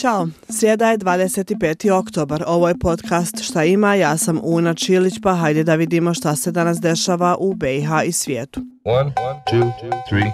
Ćao, 0.00 0.28
srijeda 0.48 0.90
je 0.90 0.98
25. 0.98 1.90
oktobar, 1.92 2.44
ovo 2.46 2.68
je 2.68 2.78
podcast 2.78 3.42
Šta 3.42 3.64
ima, 3.64 3.94
ja 3.94 4.16
sam 4.16 4.40
Una 4.42 4.74
Čilić, 4.74 5.14
pa 5.22 5.34
hajde 5.34 5.64
da 5.64 5.74
vidimo 5.74 6.14
šta 6.14 6.36
se 6.36 6.52
danas 6.52 6.80
dešava 6.80 7.36
u 7.40 7.54
BiH 7.54 7.88
i 8.06 8.12
svijetu. 8.12 8.60
One, 8.84 9.12
two, 9.52 9.72
three, 10.08 10.32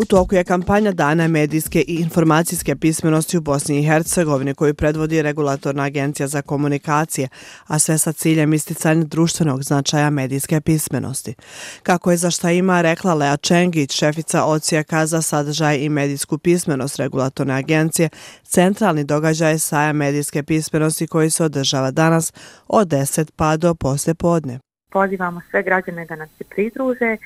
U 0.00 0.04
toku 0.04 0.34
je 0.34 0.44
kampanja 0.44 0.92
Dana 0.92 1.28
medijske 1.28 1.80
i 1.80 1.94
informacijske 1.94 2.76
pismenosti 2.76 3.38
u 3.38 3.40
Bosni 3.40 3.78
i 3.78 3.82
Hercegovini 3.82 4.54
koju 4.54 4.74
predvodi 4.74 5.22
Regulatorna 5.22 5.82
agencija 5.82 6.26
za 6.26 6.42
komunikacije, 6.42 7.28
a 7.66 7.78
sve 7.78 7.98
sa 7.98 8.12
ciljem 8.12 8.52
isticanja 8.52 9.04
društvenog 9.04 9.62
značaja 9.62 10.10
medijske 10.10 10.60
pismenosti. 10.60 11.34
Kako 11.82 12.10
je 12.10 12.16
za 12.16 12.30
šta 12.30 12.50
ima 12.50 12.82
rekla 12.82 13.14
Lea 13.14 13.36
Čengić, 13.36 13.92
šefica 13.92 14.44
ocijaka 14.44 15.06
za 15.06 15.22
sadržaj 15.22 15.78
i 15.78 15.88
medijsku 15.88 16.38
pismenost 16.38 16.96
Regulatorne 16.96 17.54
agencije, 17.54 18.08
centralni 18.42 19.04
događaj 19.04 19.58
saja 19.58 19.92
medijske 19.92 20.42
pismenosti 20.42 21.06
koji 21.06 21.30
se 21.30 21.44
održava 21.44 21.90
danas 21.90 22.32
od 22.68 22.88
10 22.88 23.30
pa 23.36 23.56
do 23.56 23.74
posle 23.74 24.14
podne. 24.14 24.58
Pozivamo 24.92 25.40
sve 25.50 25.62
građane 25.62 26.06
da 26.06 26.16
nas 26.16 26.28
se 26.38 26.44
pridruže, 26.44 27.16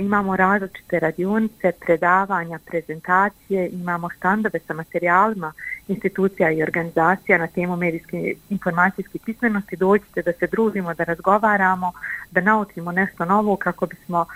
imamo 0.00 0.36
različite 0.36 1.00
radionice, 1.00 1.72
predavanja, 1.80 2.58
prezentacije, 2.66 3.68
imamo 3.68 4.08
standove 4.16 4.58
sa 4.66 4.74
materijalima 4.74 5.52
institucija 5.88 6.50
i 6.50 6.62
organizacija 6.62 7.38
na 7.38 7.46
temu 7.46 7.76
medijske 7.76 8.34
informacijske 8.50 9.18
pismenosti. 9.24 9.76
Dođite 9.76 10.22
da 10.22 10.32
se 10.32 10.46
družimo, 10.46 10.94
da 10.94 11.04
razgovaramo, 11.04 11.92
da 12.30 12.40
naučimo 12.40 12.92
nešto 12.92 13.24
novo 13.24 13.56
kako 13.56 13.86
bismo 13.86 14.26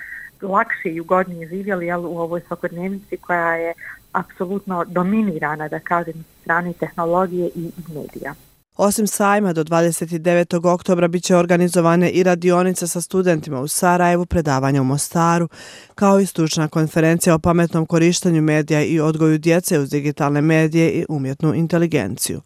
lakše 0.42 0.88
i 0.88 1.00
ugodnije 1.00 1.48
živjeli 1.48 1.86
jel, 1.86 2.06
u 2.06 2.18
ovoj 2.18 2.40
svakodnevnici 2.40 3.16
koja 3.16 3.54
je 3.54 3.72
apsolutno 4.12 4.84
dominirana, 4.84 5.68
da 5.68 5.78
kažem, 5.80 6.24
strani 6.40 6.74
tehnologije 6.74 7.50
i 7.54 7.70
medija. 7.88 8.34
Osim 8.76 9.06
sajma, 9.06 9.52
do 9.52 9.64
29. 9.64 10.66
oktobra 10.66 11.08
biće 11.08 11.36
organizovane 11.36 12.10
i 12.10 12.22
radionice 12.22 12.86
sa 12.86 13.00
studentima 13.00 13.60
u 13.60 13.68
Sarajevu, 13.68 14.26
predavanja 14.26 14.80
u 14.80 14.84
Mostaru, 14.84 15.48
kao 15.94 16.20
i 16.20 16.26
stručna 16.26 16.68
konferencija 16.68 17.34
o 17.34 17.38
pametnom 17.38 17.86
korištenju 17.86 18.42
medija 18.42 18.84
i 18.84 19.00
odgoju 19.00 19.38
djece 19.38 19.78
uz 19.78 19.90
digitalne 19.90 20.40
medije 20.40 20.90
i 20.90 21.06
umjetnu 21.08 21.54
inteligenciju. 21.54 22.40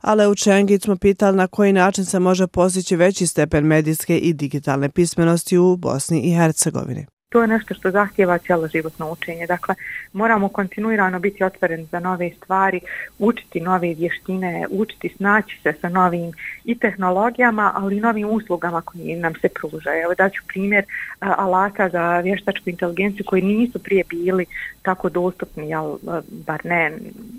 Ale 0.00 0.28
u 0.28 0.34
Čengić 0.34 0.82
smo 0.82 0.96
pitali 0.96 1.36
na 1.36 1.46
koji 1.46 1.72
način 1.72 2.04
se 2.04 2.18
može 2.18 2.46
postići 2.46 2.96
veći 2.96 3.26
stepen 3.26 3.64
medijske 3.64 4.18
i 4.18 4.32
digitalne 4.32 4.88
pismenosti 4.88 5.58
u 5.58 5.76
Bosni 5.76 6.20
i 6.20 6.34
Hercegovini 6.34 7.06
to 7.36 7.42
je 7.42 7.48
nešto 7.48 7.74
što 7.74 7.90
zahtjeva 7.90 8.38
cijelo 8.38 8.68
životno 8.68 9.10
učenje. 9.12 9.46
Dakle, 9.46 9.74
moramo 10.12 10.48
kontinuirano 10.48 11.18
biti 11.18 11.44
otvoreni 11.44 11.84
za 11.84 12.00
nove 12.00 12.30
stvari, 12.36 12.80
učiti 13.18 13.60
nove 13.60 13.94
vještine, 13.94 14.66
učiti 14.70 15.14
snaći 15.16 15.60
se 15.62 15.72
sa 15.80 15.88
novim 15.88 16.32
i 16.64 16.78
tehnologijama, 16.78 17.72
ali 17.74 17.96
i 17.96 18.00
novim 18.00 18.28
uslugama 18.28 18.80
koji 18.80 19.16
nam 19.16 19.34
se 19.34 19.48
pružaju. 19.48 20.02
Evo 20.02 20.14
daću 20.14 20.42
primjer 20.48 20.84
alata 21.20 21.88
za 21.88 22.20
vještačku 22.20 22.70
inteligenciju 22.70 23.24
koji 23.26 23.42
nisu 23.42 23.78
prije 23.78 24.04
bili 24.08 24.46
tako 24.82 25.08
dostupni, 25.08 25.68
jel, 25.68 25.98
bar 26.46 26.60
ne 26.64 26.92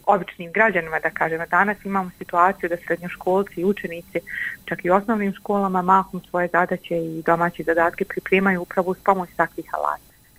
običnim 0.06 0.52
građanima, 0.52 1.00
da 1.00 1.10
kažemo. 1.10 1.46
Danas 1.52 1.78
imamo 1.86 2.12
situaciju 2.18 2.70
da 2.70 2.78
srednjoškolci 2.78 3.62
i 3.62 3.66
učenici, 3.66 4.20
čak 4.66 4.86
i 4.86 4.90
osnovnim 4.90 5.34
školama, 5.34 5.82
mahom 5.82 6.22
svoje 6.30 6.48
zadaće 6.48 6.98
i 6.98 7.24
domaće 7.26 7.64
zadatke 7.64 8.06
pripremaju 8.06 8.62
upravo 8.62 8.94
s 8.94 9.00
pomoć 9.04 9.30
takvih 9.36 9.66
alata. 9.74 9.87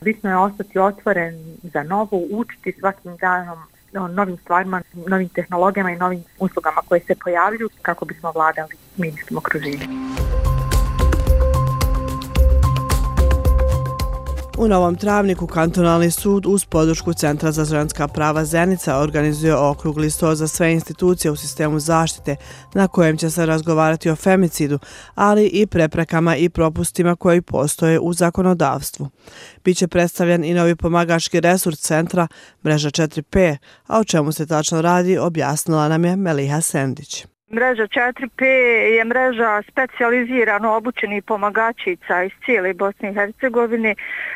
Bitno 0.00 0.30
je 0.30 0.36
ostati 0.36 0.78
otvoren 0.78 1.56
za 1.62 1.82
novo, 1.82 2.22
učiti 2.30 2.72
svakim 2.78 3.16
danom 3.16 3.58
novim 4.14 4.36
stvarima, 4.36 4.82
novim 5.06 5.28
tehnologijama 5.28 5.90
i 5.90 5.96
novim 5.96 6.24
uslugama 6.38 6.80
koje 6.88 7.00
se 7.00 7.14
pojavljuju 7.24 7.68
kako 7.82 8.04
bismo 8.04 8.32
vladali 8.32 8.74
medijskim 8.96 9.36
okruženjem. 9.36 9.90
U 14.60 14.68
Novom 14.68 14.96
Travniku 14.96 15.46
kantonalni 15.46 16.10
sud 16.10 16.46
uz 16.46 16.64
podršku 16.64 17.12
Centra 17.12 17.52
za 17.52 17.64
ženska 17.64 18.08
prava 18.08 18.44
Zenica 18.44 18.98
organizuje 18.98 19.56
okrugli 19.56 20.10
sto 20.10 20.34
za 20.34 20.48
sve 20.48 20.72
institucije 20.72 21.30
u 21.30 21.36
sistemu 21.36 21.80
zaštite 21.80 22.36
na 22.74 22.88
kojem 22.88 23.16
će 23.16 23.30
se 23.30 23.46
razgovarati 23.46 24.10
o 24.10 24.16
femicidu, 24.16 24.78
ali 25.14 25.46
i 25.46 25.66
preprekama 25.66 26.36
i 26.36 26.48
propustima 26.48 27.16
koji 27.16 27.42
postoje 27.42 28.00
u 28.00 28.12
zakonodavstvu. 28.12 29.08
Biće 29.64 29.88
predstavljen 29.88 30.44
i 30.44 30.54
novi 30.54 30.76
pomagački 30.76 31.40
resurs 31.40 31.80
centra, 31.80 32.28
mreža 32.64 32.90
4P, 32.90 33.56
a 33.86 33.98
o 33.98 34.04
čemu 34.04 34.32
se 34.32 34.46
tačno 34.46 34.82
radi 34.82 35.18
objasnila 35.18 35.88
nam 35.88 36.04
je 36.04 36.16
Meliha 36.16 36.60
Sendić. 36.60 37.26
Mreža 37.50 37.86
4P 37.88 38.44
je 38.96 39.04
mreža 39.04 39.62
specializirano 39.68 40.76
obučenih 40.76 41.22
pomagačica 41.24 42.22
iz 42.22 42.32
cijele 42.44 42.74
Bosne 42.74 43.10
i 43.10 43.14
Hercegovine 43.14 43.94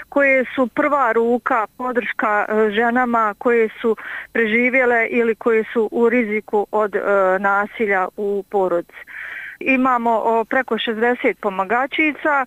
koje 0.09 0.45
su 0.55 0.67
prva 0.67 1.13
ruka 1.13 1.67
podrška 1.77 2.47
e, 2.49 2.71
ženama 2.71 3.35
koje 3.39 3.69
su 3.81 3.97
preživjele 4.33 5.07
ili 5.07 5.35
koje 5.35 5.65
su 5.73 5.89
u 5.93 6.09
riziku 6.09 6.67
od 6.71 6.95
e, 6.95 7.01
nasilja 7.39 8.09
u 8.17 8.45
porodci 8.51 8.97
imamo 9.67 10.45
preko 10.45 10.75
60 10.75 11.35
pomagačica 11.41 12.47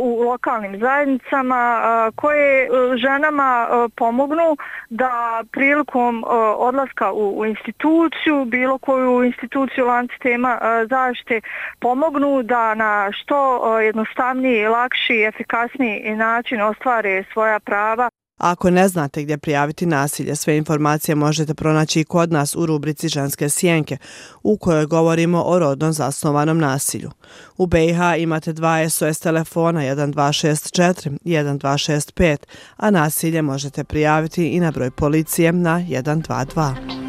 u 0.00 0.22
lokalnim 0.22 0.80
zajednicama 0.80 1.80
e, 1.80 2.10
koje 2.16 2.64
e, 2.64 2.68
ženama 2.96 3.68
pomognu 3.96 4.56
da 4.90 5.44
prilikom 5.52 6.24
odlaska 6.56 7.12
u 7.12 7.44
instituciju, 7.46 8.44
bilo 8.44 8.78
koju 8.78 9.24
instituciju 9.24 9.86
lanci 9.86 10.14
tema 10.22 10.58
zaštite, 10.90 11.40
pomognu 11.80 12.42
da 12.42 12.74
na 12.74 13.12
što 13.12 13.78
jednostavniji, 13.78 14.66
lakši, 14.66 15.14
i 15.14 15.24
efikasniji 15.24 16.16
način 16.16 16.60
ostvare 16.60 17.24
svoja 17.32 17.60
prava. 17.60 18.10
Ako 18.38 18.70
ne 18.70 18.88
znate 18.88 19.22
gdje 19.22 19.38
prijaviti 19.38 19.86
nasilje, 19.86 20.36
sve 20.36 20.56
informacije 20.56 21.14
možete 21.14 21.54
pronaći 21.54 22.00
i 22.00 22.04
kod 22.04 22.32
nas 22.32 22.56
u 22.56 22.66
rubrici 22.66 23.08
Ženske 23.08 23.48
sjenke, 23.48 23.96
u 24.42 24.56
kojoj 24.56 24.86
govorimo 24.86 25.42
o 25.42 25.58
rodno 25.58 25.92
zasnovanom 25.92 26.58
nasilju. 26.58 27.10
U 27.56 27.66
BiH 27.66 27.98
imate 28.18 28.52
dva 28.52 28.88
SOS 28.90 29.18
telefona 29.18 29.80
1264 29.80 31.18
1265, 31.24 32.36
a 32.76 32.90
nasilje 32.90 33.42
možete 33.42 33.84
prijaviti 33.84 34.48
i 34.48 34.60
na 34.60 34.70
broj 34.70 34.90
policije 34.90 35.52
na 35.52 35.80
122. 35.80 37.07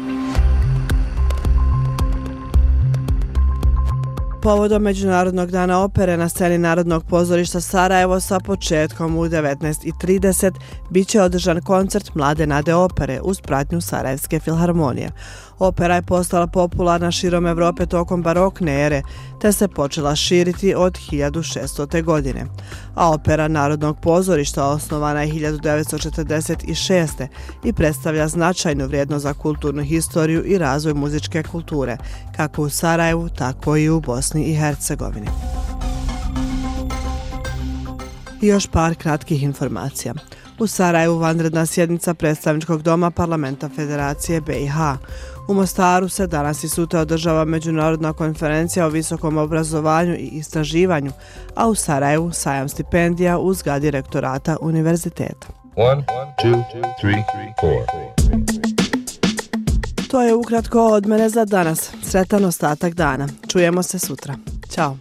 Povodom 4.42 4.82
Međunarodnog 4.82 5.50
dana 5.50 5.80
opere 5.80 6.16
na 6.16 6.28
sceni 6.28 6.58
Narodnog 6.58 7.04
pozorišta 7.04 7.60
Sarajevo 7.60 8.20
sa 8.20 8.40
početkom 8.40 9.16
u 9.16 9.24
19.30 9.24 10.52
bit 10.90 11.08
će 11.08 11.22
održan 11.22 11.60
koncert 11.60 12.14
Mlade 12.14 12.46
nade 12.46 12.74
opere 12.74 13.20
uz 13.22 13.40
pratnju 13.40 13.80
Sarajevske 13.80 14.40
filharmonije. 14.40 15.10
Opera 15.60 15.94
je 15.94 16.02
postala 16.02 16.46
popularna 16.46 17.10
širom 17.10 17.46
Evrope 17.46 17.86
tokom 17.86 18.22
barokne 18.22 18.86
ere, 18.86 19.02
te 19.40 19.52
se 19.52 19.68
počela 19.68 20.16
širiti 20.16 20.74
od 20.74 20.98
1600. 21.10 22.02
godine. 22.02 22.46
A 22.94 23.10
opera 23.12 23.48
Narodnog 23.48 24.00
pozorišta 24.02 24.66
osnovana 24.66 25.22
je 25.22 25.32
1946. 25.32 27.26
i 27.64 27.72
predstavlja 27.72 28.28
značajnu 28.28 28.86
vrijednost 28.86 29.22
za 29.22 29.34
kulturnu 29.34 29.82
historiju 29.82 30.44
i 30.44 30.58
razvoj 30.58 30.94
muzičke 30.94 31.42
kulture, 31.42 31.96
kako 32.36 32.62
u 32.62 32.68
Sarajevu, 32.68 33.28
tako 33.28 33.76
i 33.76 33.88
u 33.88 34.00
Bosni 34.00 34.44
i 34.44 34.54
Hercegovini. 34.54 35.26
I 38.40 38.46
još 38.46 38.66
par 38.66 38.94
kratkih 38.94 39.42
informacija. 39.42 40.14
U 40.58 40.66
Sarajevu 40.66 41.18
vanredna 41.18 41.66
sjednica 41.66 42.14
predstavničkog 42.14 42.82
doma 42.82 43.10
Parlamenta 43.10 43.68
Federacije 43.76 44.40
BiH. 44.40 44.76
U 45.48 45.54
Mostaru 45.54 46.08
se 46.08 46.26
danas 46.26 46.64
i 46.64 46.68
sutra 46.68 47.00
održava 47.00 47.44
međunarodna 47.44 48.12
konferencija 48.12 48.86
o 48.86 48.88
visokom 48.88 49.38
obrazovanju 49.38 50.14
i 50.14 50.28
istraživanju, 50.32 51.12
a 51.54 51.68
u 51.68 51.74
Sarajevu 51.74 52.32
sajam 52.32 52.68
stipendija 52.68 53.38
u 53.38 53.54
zgadi 53.54 53.90
rektorata 53.90 54.56
univerziteta. 54.60 55.46
One, 55.76 56.04
two, 56.42 56.62
three, 57.00 57.24
to 60.10 60.22
je 60.22 60.34
ukratko 60.34 60.86
od 60.86 61.06
mene 61.06 61.28
za 61.28 61.44
danas. 61.44 61.90
Sretan 62.02 62.44
ostatak 62.44 62.94
dana. 62.94 63.28
Čujemo 63.48 63.82
se 63.82 63.98
sutra. 63.98 64.34
Ćao. 64.70 64.96